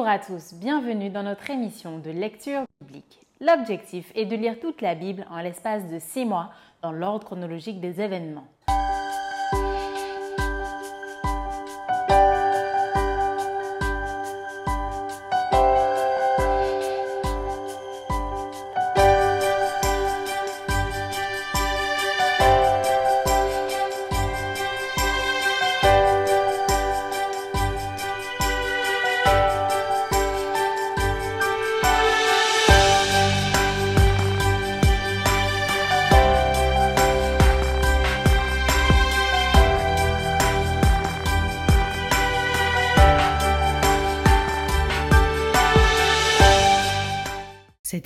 [0.00, 3.20] Bonjour à tous, bienvenue dans notre émission de lecture biblique.
[3.38, 6.48] L'objectif est de lire toute la Bible en l'espace de six mois
[6.80, 8.48] dans l'ordre chronologique des événements.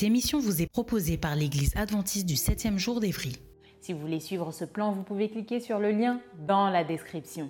[0.04, 3.38] Cette émission vous est proposée par l'Église adventiste du 7e jour d'Évry.
[3.80, 7.48] Si vous voulez suivre ce plan, vous pouvez cliquer sur le lien dans la description.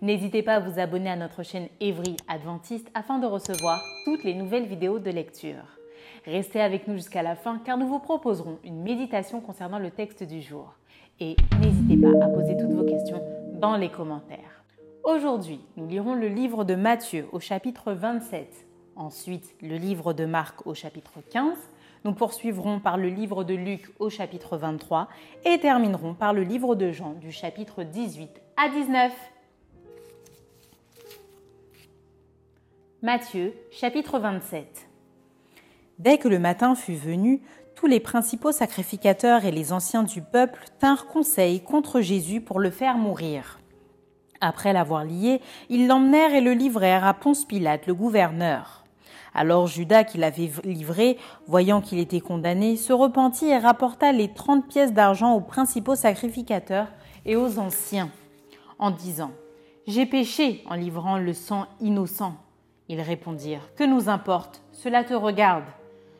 [0.00, 4.34] N'hésitez pas à vous abonner à notre chaîne Évry Adventiste afin de recevoir toutes les
[4.34, 5.78] nouvelles vidéos de lecture.
[6.26, 10.24] Restez avec nous jusqu'à la fin car nous vous proposerons une méditation concernant le texte
[10.24, 10.74] du jour.
[11.20, 13.22] Et n'hésitez pas à poser toutes vos questions
[13.60, 14.64] dans les commentaires.
[15.04, 20.66] Aujourd'hui, nous lirons le livre de Matthieu au chapitre 27, ensuite le livre de Marc
[20.66, 21.56] au chapitre 15
[22.04, 25.08] nous poursuivrons par le livre de Luc au chapitre 23
[25.44, 29.12] et terminerons par le livre de Jean du chapitre 18 à 19.
[33.02, 34.88] Matthieu chapitre 27
[35.98, 37.42] Dès que le matin fut venu,
[37.76, 42.70] tous les principaux sacrificateurs et les anciens du peuple tinrent conseil contre Jésus pour le
[42.70, 43.60] faire mourir.
[44.40, 48.81] Après l'avoir lié, ils l'emmenèrent et le livrèrent à Ponce Pilate, le gouverneur.
[49.34, 51.16] Alors Judas, qui l'avait livré,
[51.46, 56.88] voyant qu'il était condamné, se repentit et rapporta les trente pièces d'argent aux principaux sacrificateurs
[57.24, 58.10] et aux anciens,
[58.78, 59.30] en disant
[59.86, 62.36] J'ai péché en livrant le sang innocent.
[62.88, 64.62] Ils répondirent Que nous importe?
[64.72, 65.64] Cela te regarde.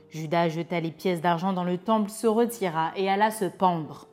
[0.08, 4.06] Judas jeta les pièces d'argent dans le temple, se retira et alla se pendre.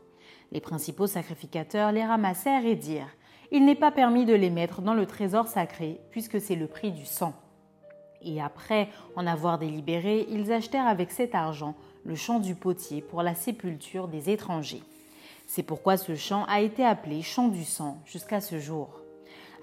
[0.51, 3.15] Les principaux sacrificateurs les ramassèrent et dirent
[3.51, 6.91] Il n'est pas permis de les mettre dans le trésor sacré, puisque c'est le prix
[6.91, 7.33] du sang.
[8.21, 11.75] Et après en avoir délibéré, ils achetèrent avec cet argent
[12.05, 14.83] le champ du potier pour la sépulture des étrangers.
[15.47, 18.89] C'est pourquoi ce champ a été appelé champ du sang jusqu'à ce jour.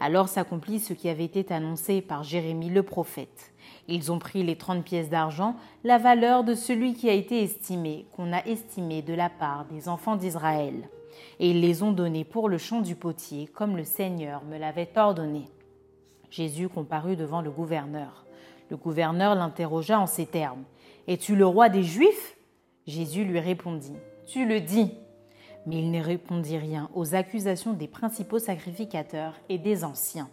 [0.00, 3.52] Alors s'accomplit ce qui avait été annoncé par Jérémie le prophète.
[3.88, 8.06] Ils ont pris les trente pièces d'argent, la valeur de celui qui a été estimé,
[8.12, 10.88] qu'on a estimé de la part des enfants d'Israël.
[11.38, 14.90] Et ils les ont donnés pour le champ du potier, comme le Seigneur me l'avait
[14.96, 15.44] ordonné.
[16.30, 18.25] Jésus comparut devant le gouverneur.
[18.68, 20.64] Le gouverneur l'interrogea en ces termes.
[21.06, 22.36] Es-tu le roi des Juifs?
[22.86, 23.94] Jésus lui répondit.
[24.26, 24.92] Tu le dis.
[25.66, 30.28] Mais il ne répondit rien aux accusations des principaux sacrificateurs et des anciens.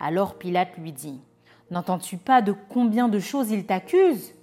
[0.00, 1.20] Alors Pilate lui dit.
[1.70, 4.34] N'entends-tu pas de combien de choses il t'accuse?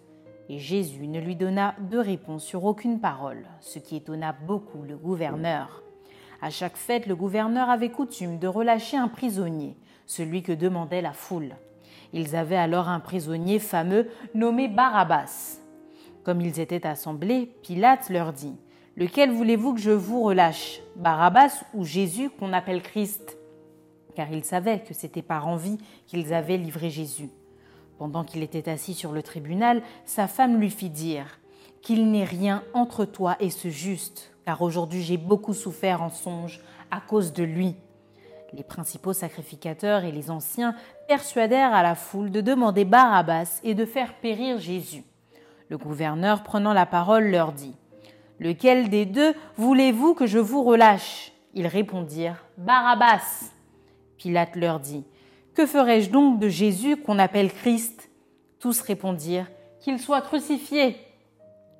[0.48, 4.96] Et Jésus ne lui donna de réponse sur aucune parole, ce qui étonna beaucoup le
[4.96, 5.82] gouverneur.
[6.42, 9.76] À chaque fête, le gouverneur avait coutume de relâcher un prisonnier,
[10.06, 11.56] celui que demandait la foule.
[12.16, 15.60] Ils avaient alors un prisonnier fameux nommé Barabbas.
[16.24, 18.56] Comme ils étaient assemblés, Pilate leur dit
[18.96, 23.38] Lequel voulez-vous que je vous relâche Barabbas ou Jésus qu'on appelle Christ?
[24.16, 25.78] Car ils savaient que c'était par envie
[26.08, 27.30] qu'ils avaient livré Jésus.
[27.98, 31.42] Pendant qu'il était assis sur le tribunal, sa femme lui fit dire
[31.82, 36.62] Qu'il n'ait rien entre toi et ce juste, car aujourd'hui j'ai beaucoup souffert en songe
[36.92, 37.76] à cause de lui.
[38.56, 40.76] Les principaux sacrificateurs et les anciens
[41.10, 45.04] persuadèrent à la foule de demander Barabbas et de faire périr Jésus.
[45.68, 47.76] Le gouverneur, prenant la parole, leur dit
[48.40, 51.34] Lequel des deux voulez-vous que je vous relâche?
[51.54, 53.52] Ils répondirent Barabbas.
[54.18, 55.04] Pilate leur dit
[55.54, 58.10] Que ferai-je donc de Jésus qu'on appelle Christ?
[58.60, 59.52] Tous répondirent
[59.82, 60.96] Qu'il soit crucifié.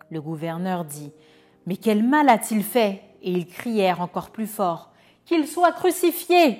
[0.10, 1.14] Le gouverneur dit
[1.68, 3.02] Mais quel mal a-t-il fait?
[3.22, 4.92] Et ils crièrent encore plus fort
[5.26, 6.60] Qu'il soit crucifié.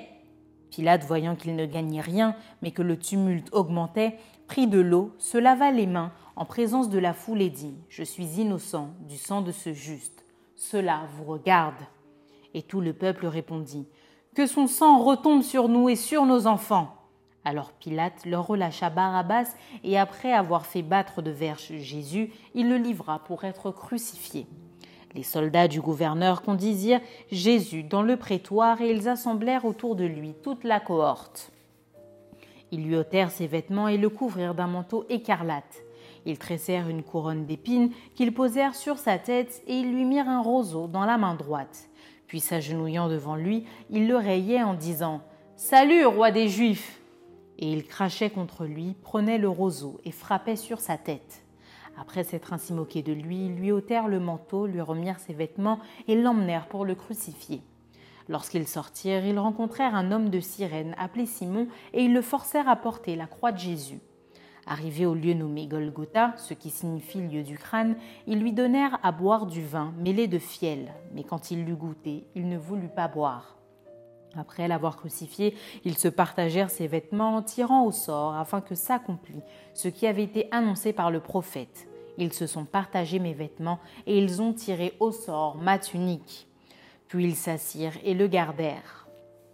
[0.70, 5.38] Pilate, voyant qu'il ne gagnait rien, mais que le tumulte augmentait, prit de l'eau, se
[5.38, 9.40] lava les mains en présence de la foule et dit Je suis innocent du sang
[9.40, 10.24] de ce juste.
[10.56, 11.80] Cela vous regarde.
[12.54, 13.86] Et tout le peuple répondit
[14.34, 16.92] Que son sang retombe sur nous et sur nos enfants.
[17.44, 19.54] Alors Pilate leur relâcha Barabbas,
[19.84, 24.48] et après avoir fait battre de verges Jésus, il le livra pour être crucifié.
[25.16, 27.00] Les soldats du gouverneur conduisirent
[27.32, 31.52] Jésus dans le prétoire et ils assemblèrent autour de lui toute la cohorte.
[32.70, 35.84] Ils lui ôtèrent ses vêtements et le couvrirent d'un manteau écarlate.
[36.26, 40.42] Ils tressèrent une couronne d'épines qu'ils posèrent sur sa tête et ils lui mirent un
[40.42, 41.88] roseau dans la main droite.
[42.26, 45.22] Puis s'agenouillant devant lui, ils le rayaient en disant
[45.56, 47.00] Salut, roi des Juifs
[47.58, 51.45] Et ils crachaient contre lui, prenaient le roseau et frappaient sur sa tête.
[51.98, 55.80] Après s'être ainsi moqués de lui, ils lui ôtèrent le manteau, lui remirent ses vêtements
[56.08, 57.62] et l'emmenèrent pour le crucifier.
[58.28, 62.76] Lorsqu'ils sortirent, ils rencontrèrent un homme de Cyrène appelé Simon et ils le forcèrent à
[62.76, 64.00] porter la croix de Jésus.
[64.66, 67.96] Arrivé au lieu nommé Golgotha, ce qui signifie lieu du crâne,
[68.26, 72.26] ils lui donnèrent à boire du vin mêlé de fiel, mais quand il l'eut goûté,
[72.34, 73.55] il ne voulut pas boire.
[74.38, 79.42] Après l'avoir crucifié, ils se partagèrent ses vêtements en tirant au sort afin que s'accomplît
[79.74, 81.88] ce qui avait été annoncé par le prophète.
[82.18, 86.46] Ils se sont partagés mes vêtements et ils ont tiré au sort ma tunique.
[87.08, 89.06] Puis ils s'assirent et le gardèrent.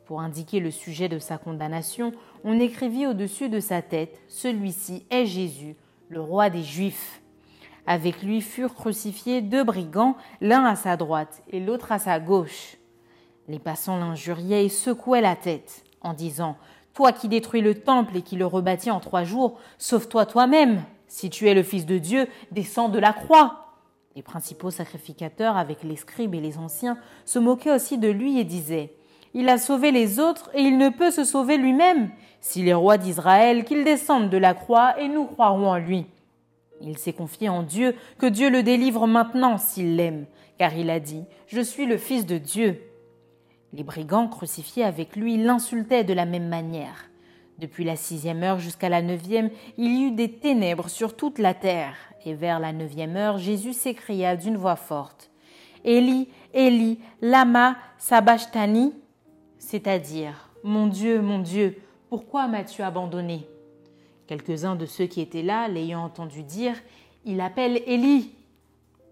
[0.06, 2.12] Pour indiquer le sujet de sa condamnation,
[2.44, 5.76] on écrivit au-dessus de sa tête Celui-ci est Jésus,
[6.08, 7.22] le roi des Juifs.
[7.86, 12.76] Avec lui furent crucifiés deux brigands, l'un à sa droite et l'autre à sa gauche.
[13.48, 16.56] Les passants l'injuriaient et secouaient la tête, en disant
[16.94, 20.82] Toi qui détruis le temple et qui le rebâtis en trois jours, sauve-toi toi-même.
[21.08, 23.62] Si tu es le Fils de Dieu, descends de la croix.
[24.14, 28.44] Les principaux sacrificateurs, avec les scribes et les anciens, se moquaient aussi de lui et
[28.44, 28.92] disaient
[29.34, 32.10] Il a sauvé les autres et il ne peut se sauver lui-même.
[32.40, 36.06] S'il est roi d'Israël, qu'il descende de la croix et nous croirons en lui.
[36.80, 40.26] Il s'est confié en Dieu, que Dieu le délivre maintenant s'il l'aime,
[40.58, 42.80] car il a dit Je suis le Fils de Dieu.
[43.72, 47.08] Les brigands crucifiés avec lui l'insultaient de la même manière.
[47.58, 51.54] Depuis la sixième heure jusqu'à la neuvième, il y eut des ténèbres sur toute la
[51.54, 55.30] terre, et vers la neuvième heure, Jésus s'écria d'une voix forte
[55.84, 58.92] Élie, Élie, lama sabachthani
[59.62, 63.46] c'est-à-dire Mon Dieu, mon Dieu, pourquoi m'as-tu abandonné?
[64.26, 66.74] Quelques-uns de ceux qui étaient là, l'ayant entendu dire
[67.24, 68.34] Il appelle Élie.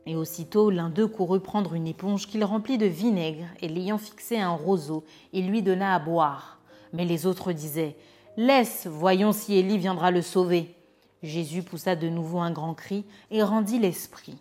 [0.06, 4.38] Et aussitôt l'un d'eux courut prendre une éponge qu'il remplit de vinaigre, et l'ayant fixée
[4.38, 6.58] à un roseau, il lui donna à boire.
[6.92, 7.96] Mais les autres disaient
[8.36, 10.74] Laisse, voyons si Élie viendra le sauver.
[11.22, 14.38] Jésus poussa de nouveau un grand cri et rendit l'esprit.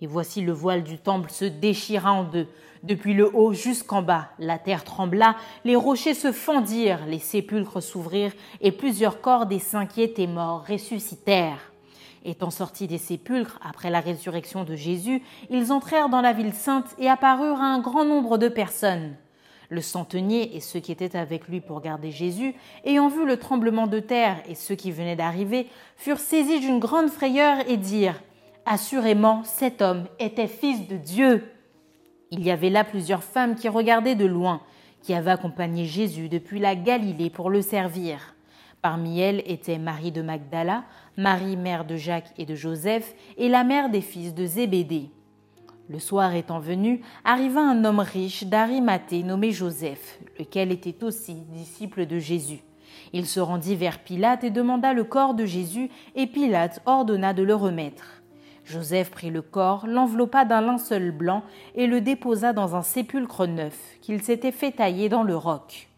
[0.00, 2.48] Et voici le voile du temple se déchira en deux,
[2.82, 4.28] depuis le haut jusqu'en bas.
[4.38, 9.86] La terre trembla, les rochers se fendirent, les sépulcres s'ouvrirent, et plusieurs corps des saints
[9.86, 11.69] qui étaient morts ressuscitèrent.
[12.24, 16.94] Étant sortis des sépulcres après la résurrection de Jésus, ils entrèrent dans la ville sainte
[16.98, 19.16] et apparurent à un grand nombre de personnes.
[19.70, 23.86] Le centenier et ceux qui étaient avec lui pour garder Jésus, ayant vu le tremblement
[23.86, 28.20] de terre et ceux qui venaient d'arriver, furent saisis d'une grande frayeur et dirent
[28.66, 31.44] Assurément, cet homme était fils de Dieu.
[32.30, 34.60] Il y avait là plusieurs femmes qui regardaient de loin,
[35.02, 38.34] qui avaient accompagné Jésus depuis la Galilée pour le servir.
[38.82, 40.84] Parmi elles étaient Marie de Magdala,
[41.20, 45.10] Marie mère de Jacques et de Joseph, et la mère des fils de Zébédée.
[45.90, 52.06] Le soir étant venu, arriva un homme riche d'Arimathée nommé Joseph, lequel était aussi disciple
[52.06, 52.60] de Jésus.
[53.12, 57.42] Il se rendit vers Pilate et demanda le corps de Jésus, et Pilate ordonna de
[57.42, 58.22] le remettre.
[58.64, 61.42] Joseph prit le corps, l'enveloppa d'un linceul blanc
[61.74, 65.90] et le déposa dans un sépulcre neuf qu'il s'était fait tailler dans le roc.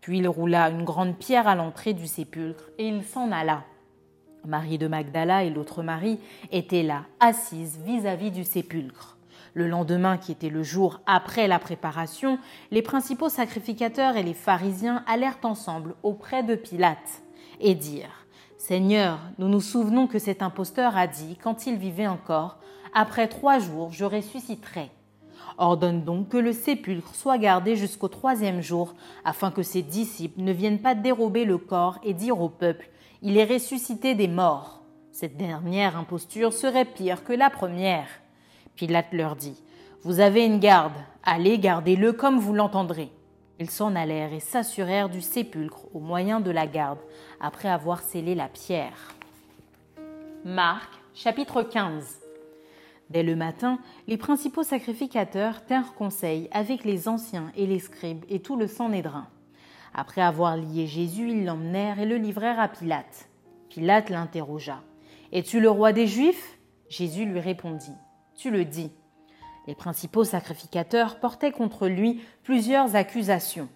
[0.00, 3.64] Puis il roula une grande pierre à l'entrée du sépulcre et il s'en alla.
[4.46, 6.18] Marie de Magdala et l'autre Marie
[6.50, 9.16] étaient là, assises vis-à-vis du sépulcre.
[9.54, 12.38] Le lendemain, qui était le jour après la préparation,
[12.70, 17.22] les principaux sacrificateurs et les pharisiens allèrent ensemble auprès de Pilate
[17.60, 22.58] et dirent Seigneur, nous nous souvenons que cet imposteur a dit, quand il vivait encore,
[22.94, 24.90] Après trois jours, je ressusciterai.
[25.58, 28.94] Ordonne donc que le sépulcre soit gardé jusqu'au troisième jour,
[29.24, 32.88] afin que ses disciples ne viennent pas dérober le corps et dire au peuple
[33.24, 34.82] Il est ressuscité des morts.
[35.12, 38.08] Cette dernière imposture serait pire que la première.
[38.74, 39.62] Pilate leur dit
[40.02, 43.12] Vous avez une garde, allez gardez-le comme vous l'entendrez.
[43.60, 46.98] Ils s'en allèrent et s'assurèrent du sépulcre au moyen de la garde,
[47.40, 49.14] après avoir scellé la pierre.
[50.44, 52.18] Marc, chapitre 15
[53.08, 58.40] Dès le matin, les principaux sacrificateurs tinrent conseil avec les anciens et les scribes et
[58.40, 59.28] tout le Sanhédrin.
[59.94, 63.28] Après avoir lié Jésus, ils l'emmenèrent et le livrèrent à Pilate.
[63.68, 64.82] Pilate l'interrogea.
[65.32, 66.58] Es-tu le roi des Juifs?
[66.88, 67.96] Jésus lui répondit.
[68.34, 68.92] Tu le dis.
[69.66, 73.68] Les principaux sacrificateurs portaient contre lui plusieurs accusations.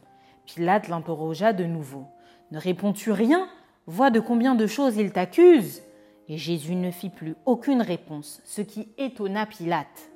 [0.46, 2.06] Pilate l'interrogea de nouveau.
[2.50, 3.48] Ne réponds-tu rien?
[3.86, 5.82] Vois de combien de choses il t'accuse
[6.28, 10.10] et Jésus ne fit plus aucune réponse, ce qui étonna Pilate.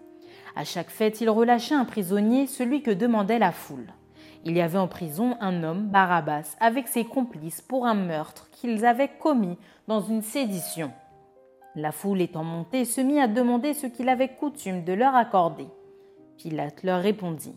[0.57, 3.93] À chaque fête, il relâchait un prisonnier, celui que demandait la foule.
[4.45, 8.87] Il y avait en prison un homme, Barabbas, avec ses complices pour un meurtre qu'ils
[8.87, 10.93] avaient commis dans une sédition.
[11.77, 15.67] La foule étant montée, se mit à demander ce qu'il avait coutume de leur accorder.
[16.39, 17.55] Pilate leur répondit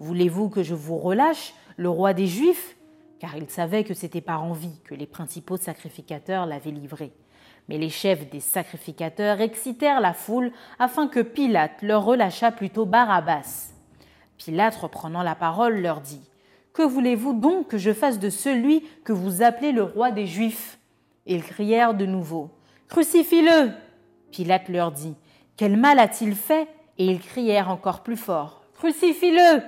[0.00, 2.76] Voulez-vous que je vous relâche, le roi des Juifs?
[3.20, 7.12] Car il savait que c'était par envie que les principaux sacrificateurs l'avaient livré.
[7.68, 13.71] Mais les chefs des sacrificateurs excitèrent la foule afin que Pilate leur relâchât plutôt Barabbas.
[14.44, 16.20] Pilate, reprenant la parole, leur dit
[16.72, 20.80] Que voulez-vous donc que je fasse de celui que vous appelez le roi des Juifs?
[21.26, 22.50] Ils crièrent de nouveau
[22.88, 23.70] Crucifie-le!
[24.32, 25.14] Pilate leur dit
[25.56, 26.66] Quel mal a-t-il fait?
[26.98, 29.62] Et ils crièrent encore plus fort Crucifie-le!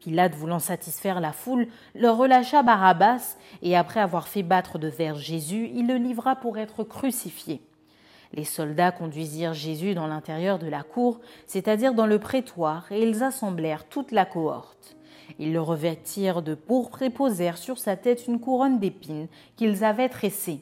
[0.00, 5.16] Pilate, voulant satisfaire la foule, leur relâcha Barabbas, et après avoir fait battre de verre
[5.16, 7.62] Jésus, il le livra pour être crucifié.
[8.34, 13.22] Les soldats conduisirent Jésus dans l'intérieur de la cour, c'est-à-dire dans le prétoire, et ils
[13.22, 14.96] assemblèrent toute la cohorte.
[15.38, 20.08] Ils le revêtirent de pourpre et posèrent sur sa tête une couronne d'épines qu'ils avaient
[20.08, 20.60] tressée.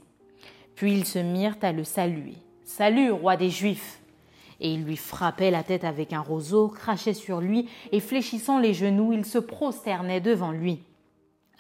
[0.75, 2.35] Puis ils se mirent à le saluer.
[2.65, 4.01] Salut, roi des Juifs
[4.61, 8.75] et il lui frappait la tête avec un roseau, crachait sur lui, et fléchissant les
[8.75, 10.81] genoux, il se prosternait devant lui.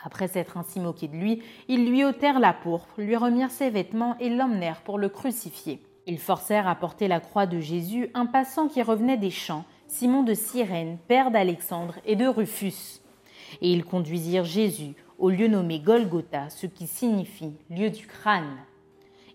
[0.02, 4.16] Après s'être ainsi moqué de lui, ils lui ôtèrent la pourpre, lui remirent ses vêtements
[4.20, 5.82] et l'emmenèrent pour le crucifier.
[6.08, 10.22] Ils forcèrent à porter la croix de Jésus un passant qui revenait des champs, Simon
[10.22, 13.00] de Cyrène, père d'Alexandre et de Rufus.
[13.60, 18.56] Et ils conduisirent Jésus au lieu nommé Golgotha, ce qui signifie lieu du crâne.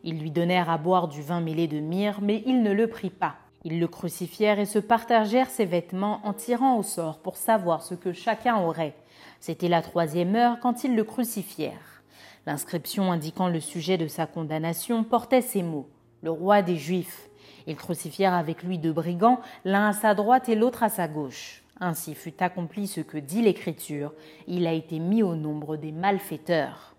[0.06, 3.10] Ils lui donnèrent à boire du vin mêlé de myrrhe, mais il ne le prit
[3.10, 3.36] pas.
[3.66, 7.96] Ils le crucifièrent et se partagèrent ses vêtements en tirant au sort pour savoir ce
[7.96, 8.96] que chacun aurait.
[9.42, 12.02] C'était la troisième heure quand ils le crucifièrent.
[12.46, 15.90] L'inscription indiquant le sujet de sa condamnation portait ces mots
[16.22, 17.30] Le roi des Juifs.
[17.68, 21.64] Ils crucifièrent avec lui deux brigands, l'un à sa droite et l'autre à sa gauche.
[21.80, 24.14] Ainsi fut accompli ce que dit l'Écriture
[24.48, 26.96] il a été mis au nombre des malfaiteurs.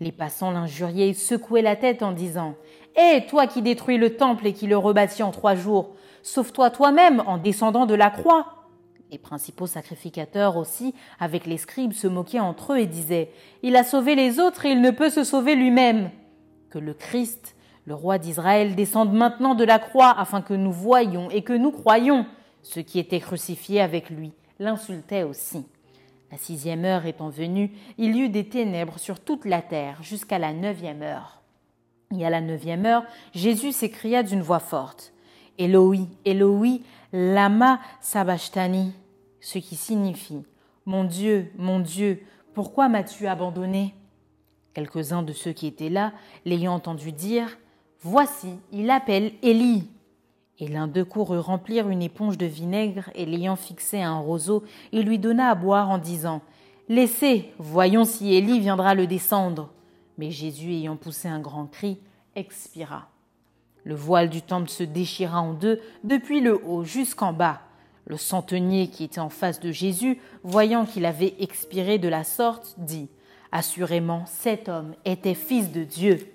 [0.00, 2.56] Les passants l'injuriaient et secouaient la tête en disant
[2.96, 7.22] Hé, toi qui détruis le temple et qui le rebâtis en trois jours, Sauve-toi toi-même
[7.26, 8.64] en descendant de la croix.
[9.12, 13.30] Les principaux sacrificateurs aussi, avec les scribes, se moquaient entre eux et disaient
[13.62, 16.10] Il a sauvé les autres et il ne peut se sauver lui-même.
[16.70, 17.53] Que le Christ,
[17.86, 21.70] le roi d'Israël, descende maintenant de la croix afin que nous voyions et que nous
[21.70, 22.26] croyions.
[22.62, 25.66] Ceux qui étaient crucifiés avec lui l'insultaient aussi.
[26.30, 30.38] La sixième heure étant venue, il y eut des ténèbres sur toute la terre jusqu'à
[30.38, 31.42] la neuvième heure.
[32.16, 35.12] Et à la neuvième heure, Jésus s'écria d'une voix forte
[35.58, 36.80] Eloi, Eloi,
[37.12, 38.92] lama sabachthani,
[39.40, 40.44] ce qui signifie
[40.86, 42.22] Mon Dieu, mon Dieu,
[42.54, 43.94] pourquoi m'as-tu abandonné?
[44.72, 46.12] Quelques-uns de ceux qui étaient là,
[46.44, 47.56] l'ayant entendu dire
[48.06, 49.88] Voici, il appelle Élie.
[50.58, 54.62] Et l'un d'eux courut remplir une éponge de vinaigre et l'ayant fixé à un roseau,
[54.92, 56.42] il lui donna à boire en disant
[56.90, 59.70] Laissez, voyons si Élie viendra le descendre.
[60.18, 61.98] Mais Jésus, ayant poussé un grand cri,
[62.36, 63.08] expira.
[63.84, 67.62] Le voile du temple se déchira en deux, depuis le haut jusqu'en bas.
[68.06, 72.74] Le centenier qui était en face de Jésus, voyant qu'il avait expiré de la sorte,
[72.76, 73.08] dit
[73.50, 76.33] Assurément, cet homme était fils de Dieu.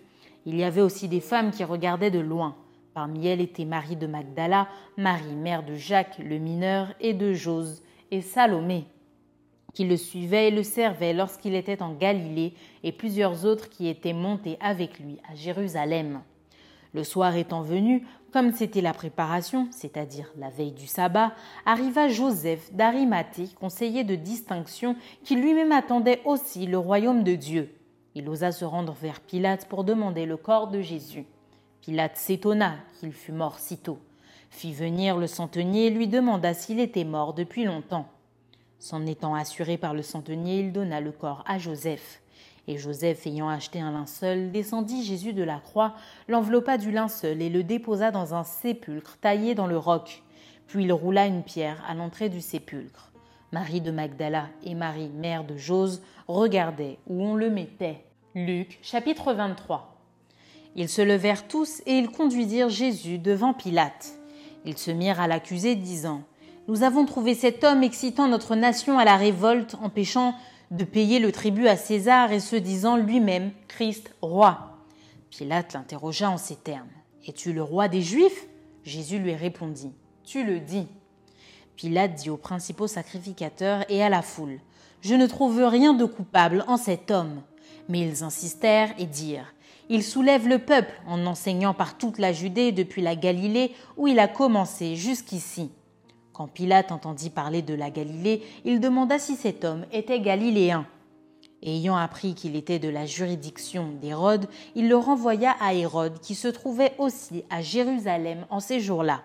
[0.49, 2.55] Il y avait aussi des femmes qui regardaient de loin.
[2.95, 7.83] Parmi elles étaient Marie de Magdala, Marie, mère de Jacques le mineur, et de Jose,
[8.09, 8.85] et Salomé,
[9.75, 14.11] qui le suivaient et le servaient lorsqu'il était en Galilée, et plusieurs autres qui étaient
[14.11, 16.21] montés avec lui à Jérusalem.
[16.95, 21.33] Le soir étant venu, comme c'était la préparation, c'est-à-dire la veille du sabbat,
[21.67, 27.69] arriva Joseph d'Arimathée, conseiller de distinction, qui lui-même attendait aussi le royaume de Dieu.
[28.19, 31.25] Il osa se rendre vers Pilate pour demander le corps de Jésus.
[31.79, 33.97] Pilate s'étonna qu'il fût mort si tôt,
[34.49, 38.09] fit venir le centenier et lui demanda s'il était mort depuis longtemps.
[38.77, 42.21] S'en étant assuré par le centenier, il donna le corps à Joseph.
[42.67, 45.93] Et Joseph, ayant acheté un linceul, descendit Jésus de la croix,
[46.27, 50.23] l'enveloppa du linceul et le déposa dans un sépulcre taillé dans le roc.
[50.67, 53.13] Puis il roula une pierre à l'entrée du sépulcre.
[53.53, 58.03] Marie de Magdala et Marie, mère de Jose, regardaient où on le mettait.
[58.35, 59.97] Luc chapitre 23.
[60.75, 64.19] Ils se levèrent tous et ils conduisirent Jésus devant Pilate.
[64.65, 66.21] Ils se mirent à l'accuser, disant
[66.67, 70.35] Nous avons trouvé cet homme excitant notre nation à la révolte, empêchant
[70.69, 74.77] de payer le tribut à César et se disant lui-même Christ roi.
[75.31, 76.91] Pilate l'interrogea en ces termes.
[77.27, 78.45] Es-tu le roi des Juifs?
[78.83, 79.91] Jésus lui répondit
[80.23, 80.87] Tu le dis.
[81.75, 84.59] Pilate dit aux principaux sacrificateurs et à la foule
[85.01, 87.41] Je ne trouve rien de coupable en cet homme.
[87.89, 89.53] Mais ils insistèrent et dirent
[89.89, 94.19] Il soulève le peuple en enseignant par toute la Judée depuis la Galilée où il
[94.19, 95.71] a commencé jusqu'ici.
[96.31, 100.85] Quand Pilate entendit parler de la Galilée, il demanda si cet homme était galiléen.
[101.61, 106.47] ayant appris qu'il était de la juridiction d'Hérode, il le renvoya à Hérode, qui se
[106.47, 109.23] trouvait aussi à Jérusalem en ces jours-là.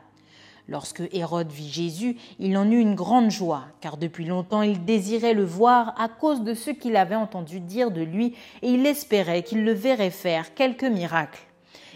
[0.66, 5.34] Lorsque Hérode vit Jésus, il en eut une grande joie, car depuis longtemps il désirait
[5.34, 9.42] le voir à cause de ce qu'il avait entendu dire de lui, et il espérait
[9.42, 11.42] qu'il le verrait faire quelques miracles.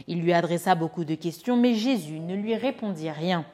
[0.07, 3.47] Il lui adressa beaucoup de questions, mais Jésus ne lui répondit rien.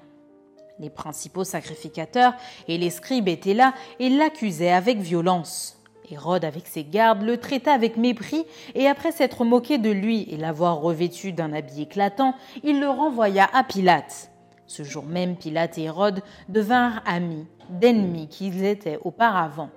[0.80, 2.34] Les principaux sacrificateurs
[2.66, 5.80] et les scribes étaient là et l'accusaient avec violence.
[6.10, 8.44] Hérode, avec ses gardes, le traita avec mépris,
[8.74, 13.48] et après s'être moqué de lui et l'avoir revêtu d'un habit éclatant, il le renvoya
[13.54, 14.33] à Pilate.
[14.76, 19.70] Ce jour même, Pilate et Hérode devinrent amis, d'ennemis qu'ils étaient auparavant.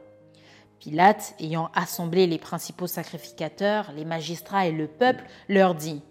[0.80, 6.02] Pilate, ayant assemblé les principaux sacrificateurs, les magistrats et le peuple, leur dit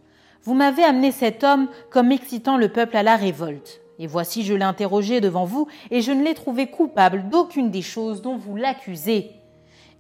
[0.45, 3.81] Vous m'avez amené cet homme comme excitant le peuple à la révolte.
[3.99, 7.83] Et voici, je l'ai interrogé devant vous, et je ne l'ai trouvé coupable d'aucune des
[7.83, 9.33] choses dont vous l'accusez.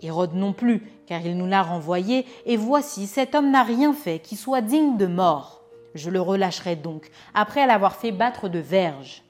[0.00, 4.20] Hérode non plus, car il nous l'a renvoyé, et voici, cet homme n'a rien fait
[4.20, 5.55] qui soit digne de mort.
[5.96, 9.22] Je le relâcherai donc, après l'avoir fait battre de verges.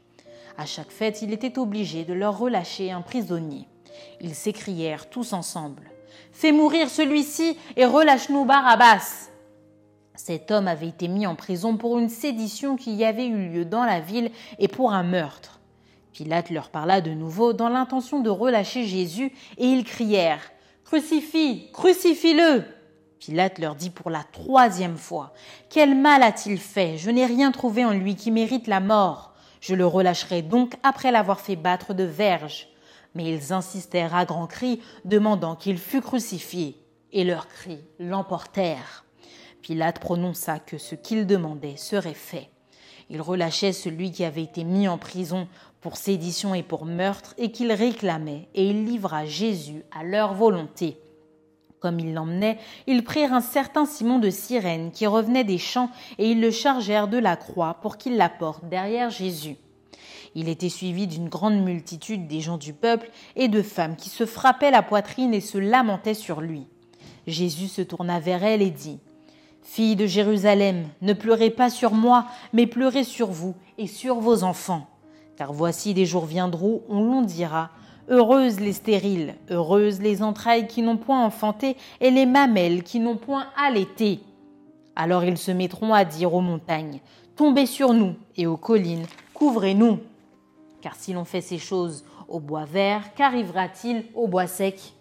[0.59, 3.69] À chaque fête, il était obligé de leur relâcher un prisonnier.
[4.21, 5.83] Ils s'écrièrent tous ensemble
[6.33, 9.31] Fais mourir celui-ci et relâche-nous Barabbas.
[10.15, 13.65] Cet homme avait été mis en prison pour une sédition qui y avait eu lieu
[13.65, 15.61] dans la ville et pour un meurtre.
[16.13, 20.51] Pilate leur parla de nouveau dans l'intention de relâcher Jésus et ils crièrent
[20.85, 22.65] Crucifie, crucifie-le
[23.27, 25.33] Pilate leur dit pour la troisième fois
[25.69, 26.97] Quel mal a-t-il fait?
[26.97, 29.33] Je n'ai rien trouvé en lui qui mérite la mort.
[29.61, 32.69] Je le relâcherai donc après l'avoir fait battre de verges.
[33.17, 36.81] Mais ils insistèrent à grands cris, demandant qu'il fût crucifié.
[37.13, 39.05] Et leurs cris l'emportèrent.
[39.61, 42.49] Pilate prononça que ce qu'il demandait serait fait.
[43.11, 45.49] Il relâchait celui qui avait été mis en prison
[45.81, 51.01] pour sédition et pour meurtre et qu'il réclamait, et il livra Jésus à leur volonté.
[51.87, 55.89] Comme ils l'emmenaient, ils prirent un certain Simon de Cyrène qui revenait des champs,
[56.19, 59.55] et ils le chargèrent de la croix pour qu'il la porte derrière Jésus.
[60.35, 64.27] Il était suivi d'une grande multitude des gens du peuple et de femmes qui se
[64.27, 66.67] frappaient la poitrine et se lamentaient sur lui.
[67.29, 68.99] Jésus se tourna vers elle et dit
[69.63, 74.43] Fille de Jérusalem, ne pleurez pas sur moi, mais pleurez sur vous et sur vos
[74.43, 74.89] enfants.
[75.37, 77.71] Car voici des jours viendront où l'on dira
[78.09, 83.17] Heureuses les stériles, heureuses les entrailles qui n'ont point enfanté et les mamelles qui n'ont
[83.17, 84.21] point allaité.
[84.95, 87.01] Alors ils se mettront à dire aux montagnes
[87.35, 89.99] Tombez sur nous, et aux collines, couvrez-nous.
[90.81, 94.95] Car si l'on fait ces choses au bois vert, qu'arrivera-t-il au bois sec?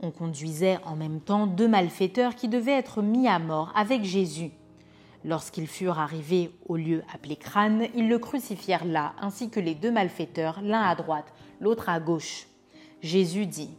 [0.00, 4.52] On conduisait en même temps deux malfaiteurs qui devaient être mis à mort avec Jésus.
[5.24, 9.90] Lorsqu'ils furent arrivés au lieu appelé Crâne, ils le crucifièrent là, ainsi que les deux
[9.90, 12.46] malfaiteurs, l'un à droite, l'autre à gauche.
[13.02, 13.70] Jésus dit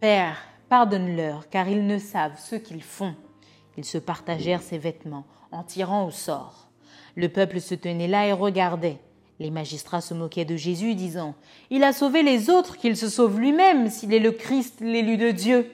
[0.00, 0.36] Père,
[0.68, 3.14] pardonne-leur, car ils ne savent ce qu'ils font.
[3.76, 6.68] Ils se partagèrent ses vêtements, en tirant au sort.
[7.14, 8.98] Le peuple se tenait là et regardait.
[9.40, 11.34] Les magistrats se moquaient de Jésus, disant
[11.70, 15.30] Il a sauvé les autres, qu'il se sauve lui-même, s'il est le Christ, l'élu de
[15.30, 15.70] Dieu.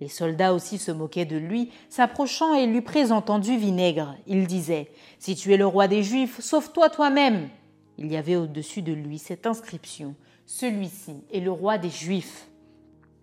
[0.00, 4.14] Les soldats aussi se moquaient de lui, s'approchant et lui présentant du vinaigre.
[4.26, 7.48] Ils disaient Si tu es le roi des Juifs, sauve-toi toi-même.
[7.96, 10.14] Il y avait au-dessus de lui cette inscription
[10.50, 12.48] Celui-ci est le roi des Juifs.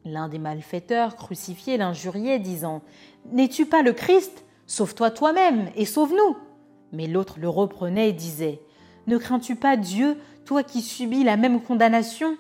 [0.06, 2.84] L'un des malfaiteurs crucifiés l'injuriait, disant
[3.32, 4.46] N'es-tu pas le Christ?
[4.68, 6.38] Sauve-toi toi-même et sauve-nous.
[6.92, 8.62] Mais l'autre le reprenait et disait
[9.08, 12.38] Ne crains-tu pas Dieu, toi qui subis la même condamnation?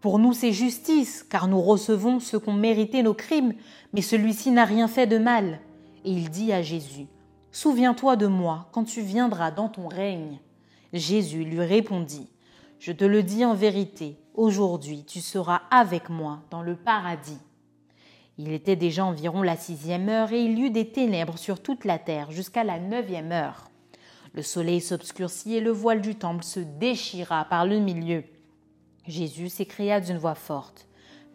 [0.00, 3.52] Pour nous, c'est justice, car nous recevons ce qu'ont mérité nos crimes,
[3.92, 5.60] mais celui-ci n'a rien fait de mal.
[6.06, 7.06] Et il dit à Jésus,
[7.52, 10.40] Souviens-toi de moi quand tu viendras dans ton règne.
[10.94, 12.30] Jésus lui répondit,
[12.78, 17.38] Je te le dis en vérité, aujourd'hui tu seras avec moi dans le paradis.
[18.38, 21.84] Il était déjà environ la sixième heure et il y eut des ténèbres sur toute
[21.84, 23.70] la terre jusqu'à la neuvième heure.
[24.34, 28.24] Le soleil s'obscurcit et le voile du temple se déchira par le milieu.
[29.06, 30.86] Jésus s'écria d'une voix forte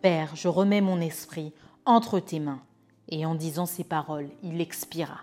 [0.01, 1.53] Père, je remets mon esprit
[1.85, 2.61] entre tes mains.
[3.09, 5.21] Et en disant ces paroles, il expira.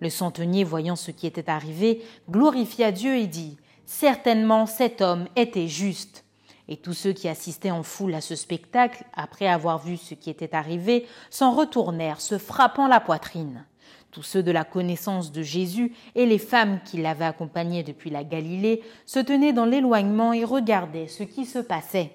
[0.00, 3.56] Le centenier, voyant ce qui était arrivé, glorifia Dieu et dit
[3.86, 6.24] Certainement cet homme était juste.
[6.68, 10.28] Et tous ceux qui assistaient en foule à ce spectacle, après avoir vu ce qui
[10.28, 13.64] était arrivé, s'en retournèrent, se frappant la poitrine.
[14.10, 18.24] Tous ceux de la connaissance de Jésus et les femmes qui l'avaient accompagné depuis la
[18.24, 22.12] Galilée se tenaient dans l'éloignement et regardaient ce qui se passait.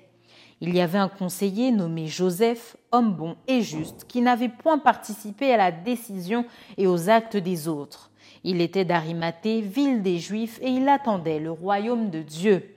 [0.60, 5.54] Il y avait un conseiller nommé Joseph, homme bon et juste, qui n'avait point participé
[5.54, 6.46] à la décision
[6.78, 8.11] et aux actes des autres.
[8.44, 12.76] Il était d'Arimathée, ville des Juifs, et il attendait le royaume de Dieu.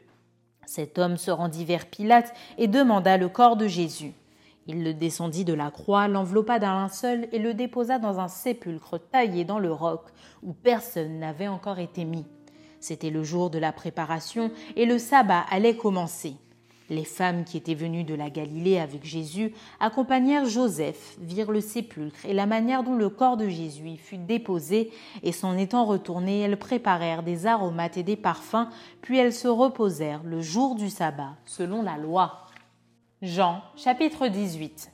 [0.67, 4.13] Cet homme se rendit vers Pilate et demanda le corps de Jésus.
[4.67, 8.99] Il le descendit de la croix, l'enveloppa d'un linceul et le déposa dans un sépulcre
[8.99, 10.07] taillé dans le roc
[10.43, 12.25] où personne n'avait encore été mis.
[12.81, 16.37] C'était le jour de la préparation et le sabbat allait commencer.
[16.91, 22.27] Les femmes qui étaient venues de la Galilée avec Jésus accompagnèrent Joseph, virent le sépulcre
[22.27, 24.91] et la manière dont le corps de Jésus fut déposé,
[25.23, 28.69] et s'en étant retournées, elles préparèrent des aromates et des parfums,
[29.01, 32.47] puis elles se reposèrent le jour du sabbat, selon la loi.
[33.23, 34.91] Jean chapitre 18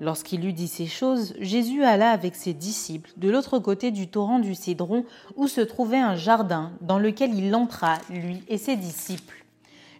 [0.00, 4.38] Lorsqu'il eut dit ces choses, Jésus alla avec ses disciples de l'autre côté du torrent
[4.38, 5.04] du Cédron,
[5.36, 9.41] où se trouvait un jardin, dans lequel il entra, lui et ses disciples.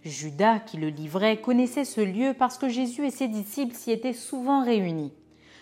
[0.04, 4.12] Judas, qui le livrait, connaissait ce lieu parce que Jésus et ses disciples s'y étaient
[4.12, 5.12] souvent réunis.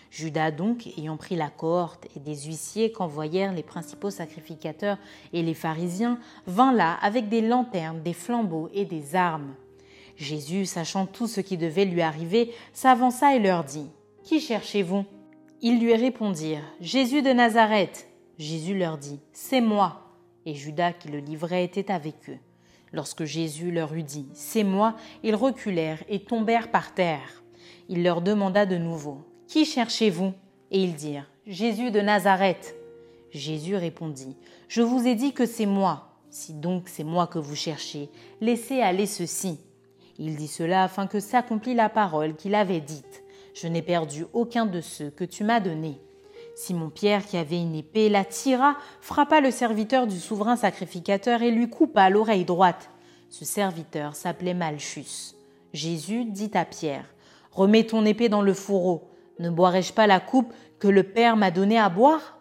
[0.09, 4.97] Judas donc, ayant pris la cohorte et des huissiers qu'envoyèrent les principaux sacrificateurs
[5.31, 9.55] et les pharisiens, vint là avec des lanternes, des flambeaux et des armes.
[10.17, 13.89] Jésus, sachant tout ce qui devait lui arriver, s'avança et leur dit
[14.23, 15.05] Qui cherchez-vous?
[15.61, 18.07] Ils lui répondirent Jésus de Nazareth.
[18.37, 20.01] Jésus leur dit C'est moi.
[20.45, 22.39] Et Judas qui le livrait était avec eux.
[22.93, 27.43] Lorsque Jésus leur eut dit C'est moi, ils reculèrent et tombèrent par terre.
[27.89, 30.33] Il leur demanda de nouveau Qui cherchez-vous?
[30.71, 32.75] Et ils dirent Jésus de Nazareth.
[33.31, 34.35] Jésus répondit
[34.67, 36.07] Je vous ai dit que c'est moi.
[36.29, 39.59] Si donc c'est moi que vous cherchez, laissez aller ceci.
[40.17, 43.23] Il dit cela afin que s'accomplît la parole qu'il avait dite.
[43.53, 45.99] Je n'ai perdu aucun de ceux que tu m'as donnés.
[46.55, 51.69] Simon-Pierre, qui avait une épée, la tira, frappa le serviteur du souverain sacrificateur et lui
[51.69, 52.89] coupa l'oreille droite.
[53.29, 55.35] Ce serviteur s'appelait Malchus.
[55.73, 57.05] Jésus dit à Pierre
[57.51, 59.09] Remets ton épée dans le fourreau.
[59.39, 62.37] Ne boirai-je pas la coupe que le Père m'a donnée à boire?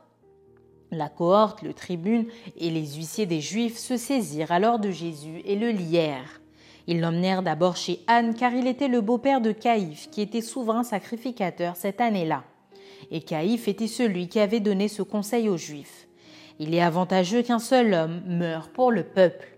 [0.91, 5.55] La cohorte, le tribune et les huissiers des Juifs se saisirent alors de Jésus et
[5.55, 6.41] le lièrent.
[6.89, 10.83] Ils l'emmenèrent d'abord chez Anne, car il était le beau-père de Caïphe, qui était souverain
[10.83, 12.43] sacrificateur cette année-là
[13.11, 16.09] et Caïphe était celui qui avait donné ce conseil aux Juifs.
[16.59, 19.57] Il est avantageux qu'un seul homme meure pour le peuple.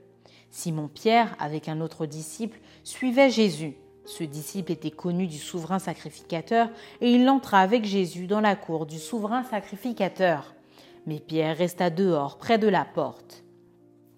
[0.51, 3.77] Simon-Pierre, avec un autre disciple, suivait Jésus.
[4.05, 6.69] Ce disciple était connu du souverain sacrificateur
[7.01, 10.55] et il entra avec Jésus dans la cour du souverain sacrificateur.
[11.07, 13.45] Mais Pierre resta dehors, près de la porte.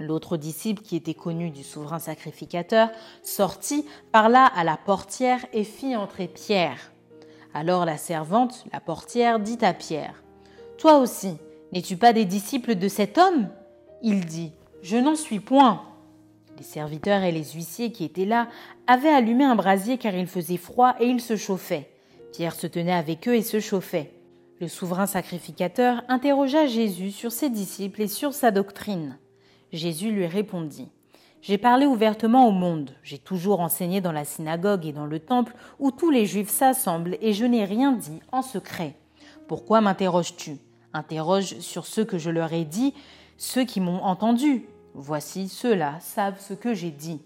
[0.00, 2.90] L'autre disciple, qui était connu du souverain sacrificateur,
[3.22, 6.93] sortit, parla à la portière et fit entrer Pierre.
[7.54, 10.24] Alors la servante, la portière, dit à Pierre,
[10.76, 11.36] Toi aussi,
[11.72, 13.48] n'es-tu pas des disciples de cet homme?
[14.02, 15.82] Il dit, Je n'en suis point.
[16.58, 18.48] Les serviteurs et les huissiers qui étaient là
[18.88, 21.90] avaient allumé un brasier car il faisait froid et ils se chauffaient.
[22.32, 24.12] Pierre se tenait avec eux et se chauffait.
[24.60, 29.18] Le souverain sacrificateur interrogea Jésus sur ses disciples et sur sa doctrine.
[29.72, 30.90] Jésus lui répondit
[31.44, 35.54] j'ai parlé ouvertement au monde, j'ai toujours enseigné dans la synagogue et dans le temple
[35.78, 38.96] où tous les juifs s'assemblent et je n'ai rien dit en secret.
[39.46, 40.56] Pourquoi m'interroges-tu?
[40.94, 42.94] Interroge sur ce que je leur ai dit,
[43.36, 44.64] ceux qui m'ont entendu.
[44.94, 47.20] Voici ceux-là savent ce que j'ai dit.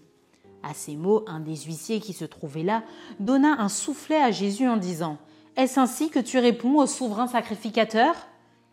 [0.63, 2.83] À ces mots, un des huissiers qui se trouvait là
[3.21, 5.17] donna un soufflet à Jésus en disant
[5.55, 8.15] Est-ce ainsi que tu réponds au souverain sacrificateur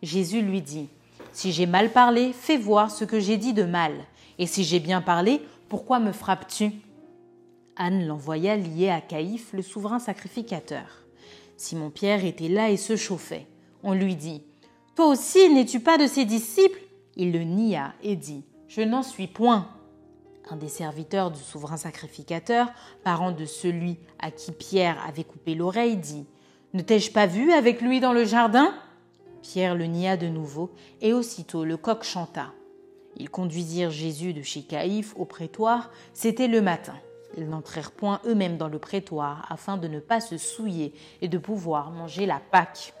[0.03, 0.89] Jésus lui dit
[1.31, 3.93] Si j'ai mal parlé, fais voir ce que j'ai dit de mal.
[4.39, 6.71] Et si j'ai bien parlé, pourquoi me frappes-tu?
[7.75, 11.03] Anne l'envoya lié à Caïphe, le souverain sacrificateur.
[11.57, 13.47] Simon-Pierre était là et se chauffait.
[13.83, 14.43] On lui dit
[14.95, 16.79] Toi aussi, n'es-tu pas de ses disciples?
[17.15, 19.67] Il le nia et dit Je n'en suis point.
[20.49, 22.71] Un des serviteurs du souverain sacrificateur,
[23.03, 26.25] parent de celui à qui Pierre avait coupé l'oreille, dit
[26.73, 28.73] Ne t'ai-je pas vu avec lui dans le jardin?
[29.41, 30.71] Pierre le nia de nouveau,
[31.01, 32.53] et aussitôt le coq chanta.
[33.19, 36.93] Ils conduisirent Jésus de chez Caïphe au prétoire, c'était le matin.
[37.35, 41.37] Ils n'entrèrent point eux-mêmes dans le prétoire afin de ne pas se souiller et de
[41.37, 42.93] pouvoir manger la Pâque.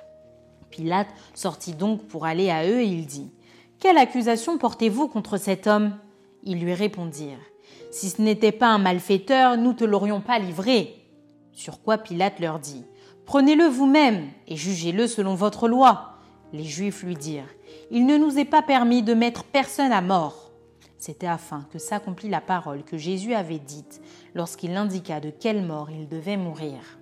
[0.71, 3.31] Pilate sortit donc pour aller à eux et il dit
[3.79, 5.95] Quelle accusation portez-vous contre cet homme?
[6.43, 7.37] Ils lui répondirent
[7.91, 10.95] Si ce n'était pas un malfaiteur, nous te l'aurions pas livré.
[11.53, 12.83] Sur quoi Pilate leur dit
[13.25, 16.13] Prenez-le vous-même et jugez-le selon votre loi.
[16.53, 17.53] Les Juifs lui dirent
[17.91, 20.51] il ne nous est pas permis de mettre personne à mort.
[20.97, 24.01] C'était afin que s'accomplît la parole que Jésus avait dite
[24.33, 26.99] lorsqu'il indiqua de quelle mort il devait mourir.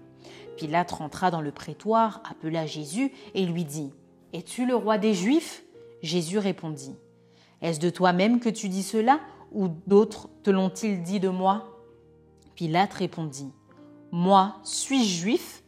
[0.58, 3.92] Pilate rentra dans le prétoire, appela Jésus et lui dit
[4.34, 5.64] Es-tu le roi des Juifs?
[6.02, 6.96] Jésus répondit
[7.62, 9.20] Est-ce de toi-même que tu dis cela
[9.52, 11.82] ou d'autres te l'ont-ils dit de moi?
[12.56, 13.52] Pilate répondit
[14.12, 15.64] Moi, suis-je juif?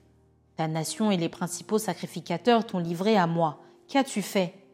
[0.55, 3.61] Ta nation et les principaux sacrificateurs t'ont livré à moi.
[3.87, 4.66] Qu'as-tu fait?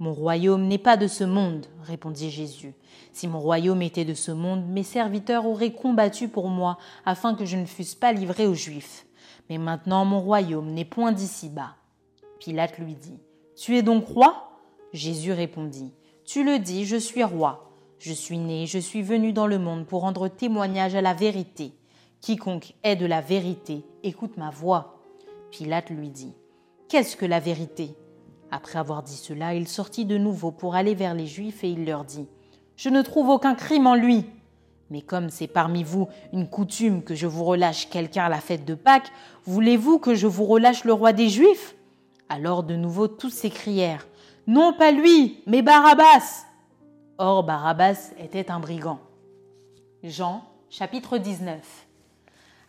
[0.00, 2.74] Mon royaume n'est pas de ce monde, répondit Jésus.
[3.12, 7.44] Si mon royaume était de ce monde, mes serviteurs auraient combattu pour moi, afin que
[7.44, 9.06] je ne fusse pas livré aux Juifs.
[9.48, 11.76] Mais maintenant mon royaume n'est point d'ici bas.
[12.40, 13.20] Pilate lui dit.
[13.56, 14.60] Tu es donc roi?
[14.92, 15.92] Jésus répondit.
[16.24, 17.70] Tu le dis, je suis roi.
[17.98, 21.72] Je suis né, je suis venu dans le monde pour rendre témoignage à la vérité.
[22.20, 24.98] Quiconque est de la vérité, écoute ma voix.
[25.50, 26.34] Pilate lui dit,
[26.88, 27.94] Qu'est-ce que la vérité?
[28.54, 31.84] Après avoir dit cela, il sortit de nouveau pour aller vers les Juifs et il
[31.84, 32.28] leur dit,
[32.76, 34.26] Je ne trouve aucun crime en lui.
[34.90, 38.64] Mais comme c'est parmi vous une coutume que je vous relâche quelqu'un à la fête
[38.64, 39.10] de Pâques,
[39.44, 41.74] voulez-vous que je vous relâche le roi des Juifs?
[42.28, 44.06] Alors de nouveau tous s'écrièrent
[44.46, 46.44] Non pas lui, mais Barabbas
[47.18, 49.00] Or Barabbas était un brigand.
[50.04, 51.58] Jean chapitre 19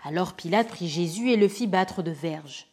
[0.03, 2.65] Alors Pilate prit Jésus et le fit battre de verges.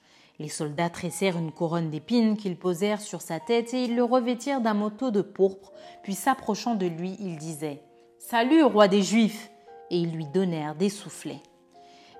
[0.42, 4.60] Les soldats tressèrent une couronne d'épines qu'ils posèrent sur sa tête et ils le revêtirent
[4.60, 5.70] d'un manteau de pourpre,
[6.02, 7.80] puis s'approchant de lui, ils disaient
[8.18, 9.52] Salut, roi des Juifs
[9.92, 11.44] Et ils lui donnèrent des soufflets.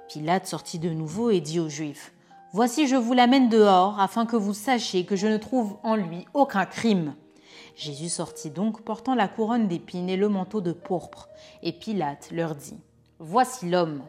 [0.09, 2.13] Pilate sortit de nouveau et dit aux Juifs
[2.53, 6.25] Voici, je vous l'amène dehors, afin que vous sachiez que je ne trouve en lui
[6.33, 7.17] aucun crime.
[7.75, 11.29] Jésus sortit donc, portant la couronne d'épines et le manteau de pourpre.
[11.65, 12.79] Et Pilate leur dit
[13.19, 14.05] Voici l'homme.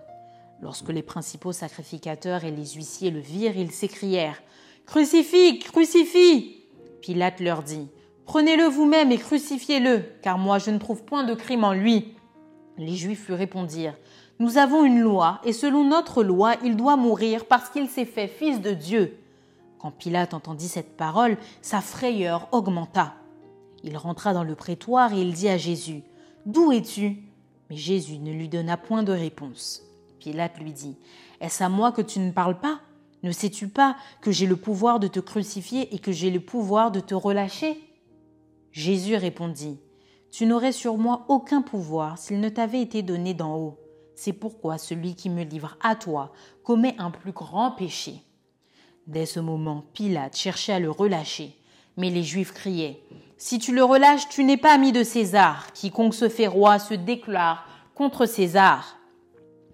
[0.61, 4.41] Lorsque les principaux sacrificateurs et les huissiers le virent, ils s'écrièrent
[4.85, 6.63] Crucifie, crucifie
[7.01, 7.87] Pilate leur dit
[8.25, 12.15] Prenez-le vous-même et crucifiez-le, car moi je ne trouve point de crime en lui.
[12.77, 13.97] Les Juifs lui répondirent,
[14.39, 18.27] Nous avons une loi, et selon notre loi, il doit mourir parce qu'il s'est fait
[18.27, 19.17] fils de Dieu.
[19.79, 23.15] Quand Pilate entendit cette parole, sa frayeur augmenta.
[23.83, 26.03] Il rentra dans le prétoire et il dit à Jésus,
[26.45, 27.23] D'où es-tu?
[27.69, 29.83] Mais Jésus ne lui donna point de réponse.
[30.23, 30.97] Pilate lui dit,
[31.41, 32.79] Est-ce à moi que tu ne parles pas?
[33.23, 36.91] Ne sais-tu pas que j'ai le pouvoir de te crucifier et que j'ai le pouvoir
[36.91, 37.77] de te relâcher?
[38.71, 39.81] Jésus répondit,
[40.31, 43.79] Tu n'aurais sur moi aucun pouvoir s'il ne t'avait été donné d'en haut.
[44.15, 46.31] C'est pourquoi celui qui me livre à toi
[46.63, 48.23] commet un plus grand péché.
[49.07, 51.57] Dès ce moment, Pilate cherchait à le relâcher,
[51.97, 53.03] mais les Juifs criaient,
[53.37, 55.73] Si tu le relâches, tu n'es pas ami de César.
[55.73, 58.97] Quiconque se fait roi se déclare contre César.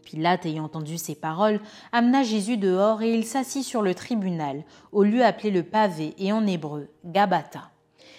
[0.09, 1.59] Pilate, ayant entendu ces paroles,
[1.91, 6.31] amena Jésus dehors et il s'assit sur le tribunal, au lieu appelé le pavé et
[6.31, 7.69] en hébreu, Gabata.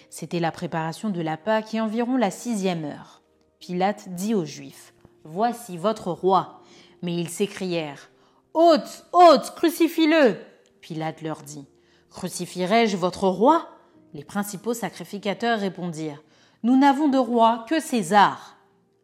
[0.08, 3.22] C'était la préparation de la Pâque et environ la sixième heure.
[3.58, 6.60] Pilate dit aux Juifs Voici votre roi.
[7.02, 8.10] Mais ils s'écrièrent
[8.54, 10.36] Hôte, hôte, crucifie-le
[10.80, 11.66] Pilate leur dit
[12.10, 13.68] Crucifierai-je votre roi?
[14.14, 16.22] Les principaux sacrificateurs répondirent
[16.62, 18.58] Nous n'avons de roi que César.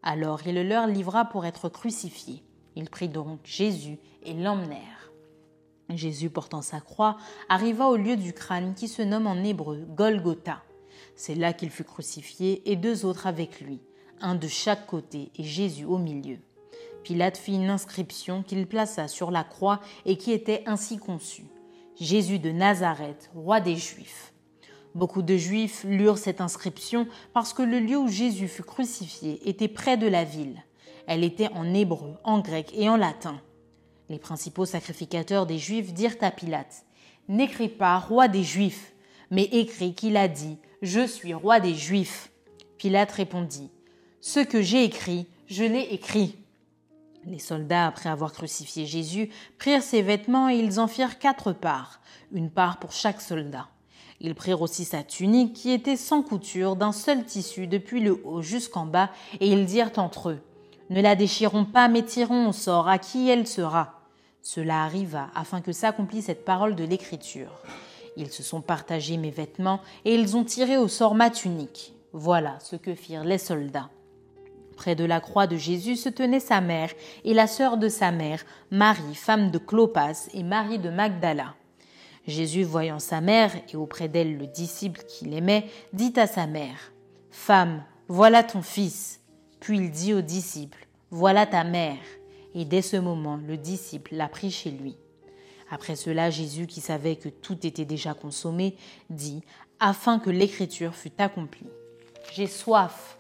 [0.05, 2.45] Alors il le leur livra pour être crucifié.
[2.76, 5.10] Il prit donc Jésus et l'emmenèrent.
[5.90, 7.16] Jésus portant sa croix
[7.48, 10.62] arriva au lieu du crâne qui se nomme en hébreu Golgotha.
[11.14, 13.80] C'est là qu'il fut crucifié et deux autres avec lui,
[14.20, 16.38] un de chaque côté et Jésus au milieu.
[17.02, 21.46] Pilate fit une inscription qu'il plaça sur la croix et qui était ainsi conçue.
[21.98, 24.34] Jésus de Nazareth, roi des Juifs.
[24.94, 29.68] Beaucoup de Juifs lurent cette inscription parce que le lieu où Jésus fut crucifié était
[29.68, 30.62] près de la ville.
[31.06, 33.40] Elle était en hébreu, en grec et en latin.
[34.08, 36.84] Les principaux sacrificateurs des Juifs dirent à Pilate
[37.28, 38.94] N'écris pas roi des Juifs,
[39.30, 42.30] mais écris qu'il a dit je suis roi des Juifs.
[42.78, 43.70] Pilate répondit,
[44.20, 46.36] Ce que j'ai écrit, je l'ai écrit.
[47.24, 52.00] Les soldats, après avoir crucifié Jésus, prirent ses vêtements et ils en firent quatre parts,
[52.30, 53.68] une part pour chaque soldat.
[54.20, 58.42] Ils prirent aussi sa tunique qui était sans couture, d'un seul tissu depuis le haut
[58.42, 60.40] jusqu'en bas, et ils dirent entre eux,
[60.88, 64.01] Ne la déchirons pas, mais tirons au sort à qui elle sera.
[64.42, 67.51] Cela arriva afin que s'accomplisse cette parole de l'Écriture.
[68.16, 71.92] Ils se sont partagés mes vêtements et ils ont tiré au sort ma tunique.
[72.12, 73.90] Voilà ce que firent les soldats.
[74.77, 76.90] Près de la croix de Jésus se tenait sa mère
[77.25, 81.55] et la sœur de sa mère, Marie, femme de Clopas et Marie de Magdala.
[82.27, 86.92] Jésus, voyant sa mère et auprès d'elle le disciple qu'il aimait, dit à sa mère
[87.31, 89.20] Femme, voilà ton fils.
[89.60, 91.98] Puis il dit au disciple Voilà ta mère.
[92.54, 94.96] Et dès ce moment, le disciple l'a pris chez lui.
[95.70, 98.76] Après cela, Jésus, qui savait que tout était déjà consommé,
[99.10, 99.42] dit,
[99.80, 101.68] afin que l'écriture fût accomplie.
[102.32, 103.18] J'ai soif.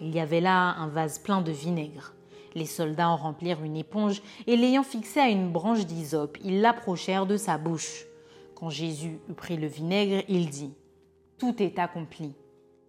[0.00, 2.14] Il y avait là un vase plein de vinaigre.
[2.54, 7.26] Les soldats en remplirent une éponge et l'ayant fixé à une branche d'hysope, ils l'approchèrent
[7.26, 8.04] de sa bouche.
[8.54, 10.72] Quand Jésus eut pris le vinaigre, il dit
[11.38, 12.34] Tout est accompli.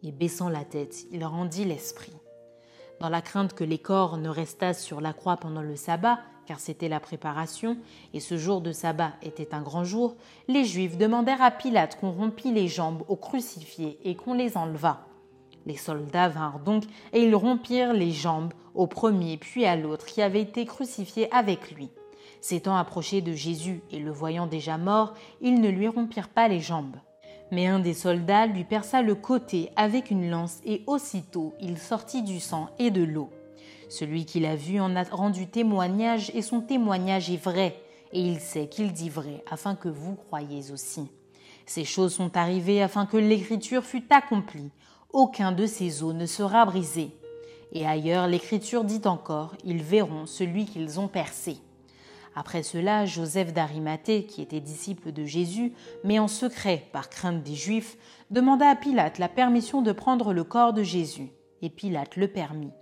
[0.04, 2.13] Et baissant la tête, il rendit l'esprit.
[3.06, 6.60] Dans la crainte que les corps ne restassent sur la croix pendant le sabbat, car
[6.60, 7.78] c'était la préparation,
[8.15, 10.15] et ce jour de sabbat était un grand jour,
[10.48, 15.06] les Juifs demandèrent à Pilate qu'on rompît les jambes aux crucifiés et qu'on les enlevât.
[15.68, 20.24] Les soldats vinrent donc et ils rompirent les jambes au premier puis à l'autre qui
[20.24, 21.91] avait été crucifié avec lui.
[22.41, 26.60] S'étant approchés de Jésus et le voyant déjà mort, ils ne lui rompirent pas les
[26.60, 26.96] jambes.
[27.52, 32.24] Mais un des soldats lui perça le côté avec une lance et aussitôt il sortit
[32.24, 33.30] du sang et de l'eau.
[33.90, 37.80] Celui qui l'a vu en a rendu témoignage et son témoignage est vrai,
[38.12, 41.08] et il sait qu'il dit vrai afin que vous croyiez aussi.
[41.66, 44.72] Ces choses sont arrivées afin que l'écriture fût accomplie.
[45.12, 47.12] Aucun de ces os ne sera brisé.
[47.72, 51.58] Et ailleurs, l'écriture dit encore, ils verront celui qu'ils ont percé.
[52.36, 55.71] Après cela, Joseph d'Arimathée, qui était disciple de Jésus,
[56.04, 57.98] mais en secret par crainte des Juifs,
[58.30, 61.32] demanda à Pilate la permission de prendre le corps de Jésus.
[61.62, 62.74] Et Pilate le permit.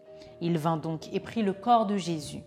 [0.42, 2.42] Il vint donc et prit le corps de Jésus.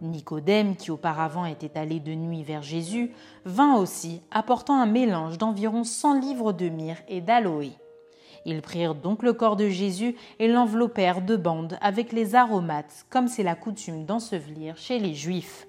[0.00, 3.12] Nicodème, qui auparavant était allé de nuit vers Jésus,
[3.44, 7.72] vint aussi, apportant un mélange d'environ cent livres de myrrhe et d'aloé.
[8.44, 13.28] Ils prirent donc le corps de Jésus et l'enveloppèrent de bandes avec les aromates, comme
[13.28, 15.67] c'est la coutume d'ensevelir chez les Juifs.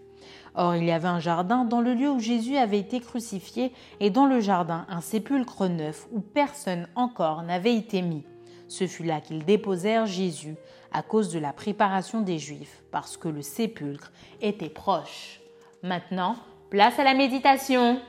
[0.61, 4.09] Or il y avait un jardin dans le lieu où Jésus avait été crucifié, et
[4.09, 8.25] dans le jardin un sépulcre neuf où personne encore n'avait été mis.
[8.67, 10.57] Ce fut là qu'ils déposèrent Jésus
[10.91, 15.39] à cause de la préparation des Juifs, parce que le sépulcre était proche.
[15.81, 16.35] Maintenant,
[16.69, 18.01] place à la méditation.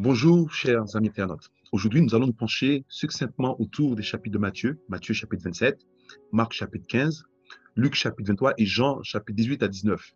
[0.00, 1.50] Bonjour, chers amis internautes.
[1.72, 5.80] Aujourd'hui, nous allons nous pencher succinctement autour des chapitres de Matthieu, Matthieu chapitre 27,
[6.30, 7.24] Marc chapitre 15,
[7.74, 10.14] Luc chapitre 23 et Jean chapitre 18 à 19.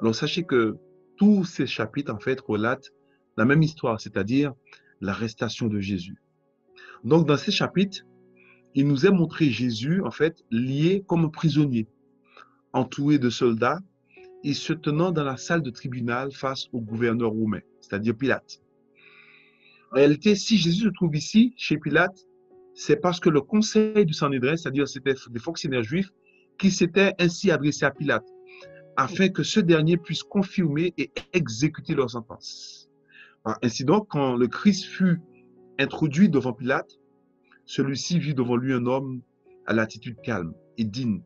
[0.00, 0.76] Alors, sachez que
[1.16, 2.92] tous ces chapitres, en fait, relatent
[3.36, 4.54] la même histoire, c'est-à-dire
[5.00, 6.22] l'arrestation de Jésus.
[7.02, 8.06] Donc, dans ces chapitres,
[8.76, 11.88] il nous est montré Jésus, en fait, lié comme prisonnier,
[12.72, 13.80] entouré de soldats
[14.44, 18.60] et se tenant dans la salle de tribunal face au gouverneur romain, c'est-à-dire Pilate.
[19.92, 22.16] En réalité, si Jésus se trouve ici, chez Pilate,
[22.74, 26.10] c'est parce que le conseil du Sanhédrin, c'est-à-dire c'était des fonctionnaires juifs,
[26.58, 28.26] qui s'étaient ainsi adressés à Pilate,
[28.96, 32.88] afin que ce dernier puisse confirmer et exécuter leur sentence.
[33.62, 35.20] Ainsi donc, quand le Christ fut
[35.78, 36.90] introduit devant Pilate,
[37.64, 39.22] celui-ci vit devant lui un homme
[39.66, 41.22] à l'attitude calme et digne,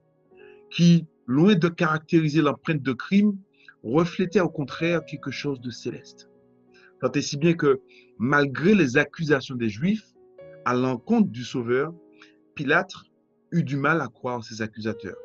[0.70, 3.38] qui, loin de caractériser l'empreinte de crime,
[3.82, 6.28] reflétait au contraire quelque chose de céleste.
[7.02, 7.80] Tant et si bien que,
[8.18, 10.14] malgré les accusations des Juifs
[10.64, 11.92] à l'encontre du Sauveur,
[12.54, 12.94] Pilate
[13.50, 15.16] eut du mal à croire ses accusateurs.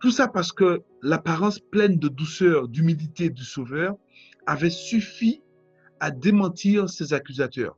[0.00, 3.96] Tout ça parce que l'apparence pleine de douceur, d'humilité du Sauveur
[4.46, 5.42] avait suffi
[6.00, 7.76] à démentir ses accusateurs.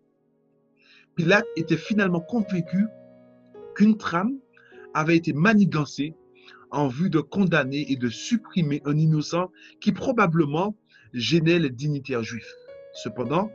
[1.17, 2.87] Pilate était finalement convaincu
[3.75, 4.39] qu'une trame
[4.95, 6.15] avait été manigancée
[6.71, 10.77] en vue de condamner et de supprimer un innocent qui probablement
[11.13, 12.55] gênait les dignitaires juifs.
[12.95, 13.51] Cependant,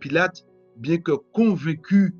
[0.00, 0.44] Pilate,
[0.76, 2.14] bien que convaincu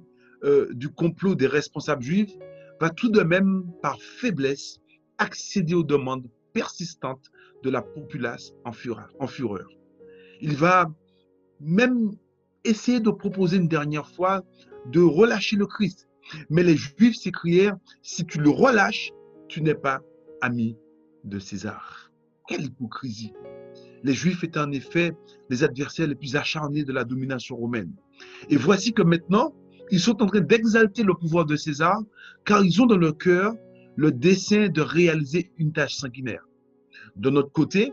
[0.44, 2.34] euh, du complot des responsables juifs,
[2.80, 4.80] va tout de même, par faiblesse,
[5.18, 7.30] accéder aux demandes persistantes
[7.62, 9.08] de la populace en fureur.
[9.18, 9.68] En fureur.
[10.40, 10.92] Il va
[11.60, 12.12] même
[12.64, 14.42] essayer de proposer une dernière fois
[14.86, 16.08] de relâcher le Christ.
[16.50, 19.12] Mais les Juifs s'écrièrent, si tu le relâches,
[19.48, 20.02] tu n'es pas
[20.40, 20.76] ami
[21.24, 22.10] de César.
[22.48, 23.32] Quelle hypocrisie
[24.04, 25.12] les Juifs étaient en effet
[25.50, 27.90] les adversaires les plus acharnés de la domination romaine.
[28.50, 29.54] Et voici que maintenant,
[29.90, 32.00] ils sont en train d'exalter le pouvoir de César,
[32.44, 33.54] car ils ont dans leur cœur
[33.96, 36.46] le dessein de réaliser une tâche sanguinaire.
[37.16, 37.92] De notre côté,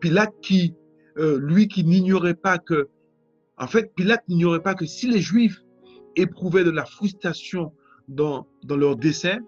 [0.00, 0.74] Pilate, qui,
[1.18, 2.88] euh, lui qui n'ignorait pas que,
[3.56, 5.62] en fait, Pilate n'ignorait pas que si les Juifs
[6.16, 7.72] éprouvaient de la frustration
[8.08, 9.38] dans, dans leur dessein,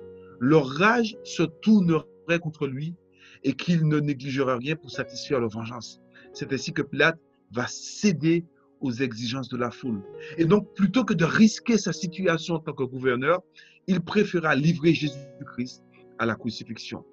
[0.41, 2.95] leur rage se tournerait contre lui
[3.45, 6.01] et qu'il ne négligera rien pour satisfaire leur vengeance.
[6.33, 7.19] C'est ainsi que Pilate
[7.53, 8.45] va céder
[8.81, 10.03] aux exigences de la foule.
[10.37, 13.43] Et donc, plutôt que de risquer sa situation en tant que gouverneur,
[13.87, 15.83] il préféra livrer Jésus-Christ
[16.19, 17.05] à la crucifixion.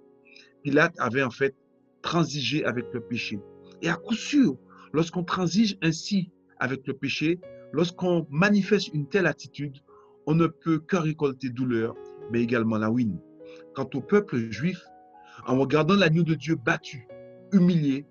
[0.63, 1.55] Pilate avait en fait
[2.01, 3.39] transigé avec le péché.
[3.81, 4.57] Et à coup sûr,
[4.93, 7.39] lorsqu'on transige ainsi avec le péché,
[7.71, 9.77] lorsqu'on manifeste une telle attitude,
[10.27, 11.95] on ne peut que récolter douleur,
[12.31, 13.19] mais également la ruine.
[13.73, 14.79] Quant au peuple juif,
[15.45, 17.07] en regardant l'agneau de Dieu battu,
[17.51, 18.05] humilié,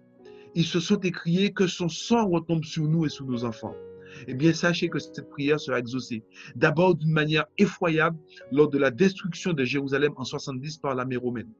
[0.54, 3.74] ils se sont écriés que son sang retombe sur nous et sur nos enfants.
[4.28, 6.22] Eh bien, sachez que cette prière sera exaucée.
[6.54, 8.16] D'abord d'une manière effroyable
[8.52, 11.50] lors de la destruction de Jérusalem en 70 par l'armée romaine.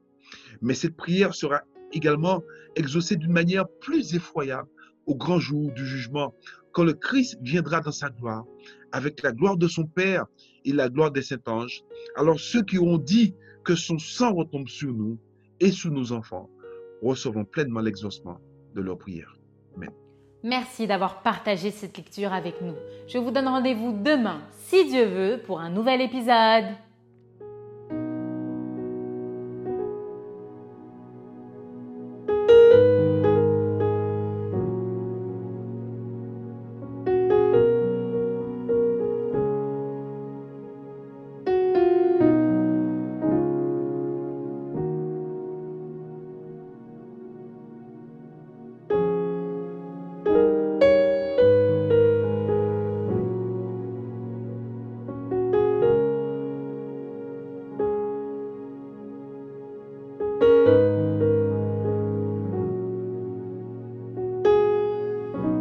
[0.61, 1.61] Mais cette prière sera
[1.91, 2.41] également
[2.77, 4.69] exaucée d'une manière plus effroyable
[5.05, 6.33] au grand jour du jugement,
[6.71, 8.45] quand le Christ viendra dans sa gloire,
[8.91, 10.25] avec la gloire de son Père
[10.63, 11.83] et la gloire des saints anges.
[12.15, 15.19] Alors ceux qui ont dit que son sang retombe sur nous
[15.59, 16.49] et sur nos enfants,
[17.01, 18.39] recevons pleinement l'exaucement
[18.73, 19.35] de leur prière.
[19.75, 19.91] Amen.
[20.43, 22.75] Merci d'avoir partagé cette lecture avec nous.
[23.07, 26.65] Je vous donne rendez-vous demain, si Dieu veut, pour un nouvel épisode.